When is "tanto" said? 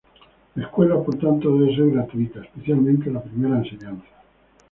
1.19-1.55